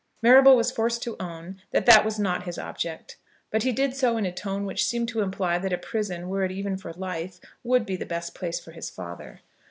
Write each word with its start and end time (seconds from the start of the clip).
Marrable 0.23 0.55
was 0.55 0.71
forced 0.71 1.03
to 1.03 1.15
own 1.19 1.61
that 1.69 1.85
that 1.85 2.03
was 2.03 2.17
not 2.17 2.45
his 2.45 2.57
object; 2.57 3.17
but 3.51 3.61
he 3.61 3.71
did 3.71 3.95
so 3.95 4.17
in 4.17 4.25
a 4.25 4.31
tone 4.31 4.65
which 4.65 4.83
seemed 4.83 5.07
to 5.09 5.21
imply 5.21 5.59
that 5.59 5.71
a 5.73 5.77
prison, 5.77 6.27
were 6.27 6.43
it 6.43 6.51
even 6.51 6.75
for 6.75 6.91
life, 6.93 7.39
would 7.63 7.85
be 7.85 7.95
the 7.97 8.03
best 8.07 8.33
place 8.33 8.59
for 8.59 8.71
his 8.71 8.89
father. 8.89 9.41